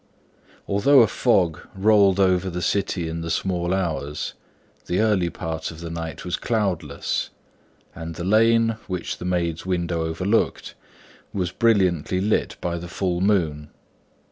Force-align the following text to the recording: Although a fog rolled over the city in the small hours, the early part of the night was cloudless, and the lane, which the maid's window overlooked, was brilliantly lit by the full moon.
Although 0.67 1.01
a 1.01 1.07
fog 1.07 1.59
rolled 1.75 2.19
over 2.19 2.49
the 2.49 2.63
city 2.63 3.07
in 3.07 3.21
the 3.21 3.29
small 3.29 3.71
hours, 3.71 4.33
the 4.87 4.99
early 4.99 5.29
part 5.29 5.69
of 5.69 5.79
the 5.79 5.91
night 5.91 6.25
was 6.25 6.37
cloudless, 6.37 7.29
and 7.93 8.15
the 8.15 8.23
lane, 8.23 8.77
which 8.87 9.19
the 9.19 9.25
maid's 9.25 9.63
window 9.63 10.01
overlooked, 10.03 10.73
was 11.33 11.51
brilliantly 11.51 12.19
lit 12.19 12.55
by 12.59 12.79
the 12.79 12.87
full 12.87 13.21
moon. 13.21 13.69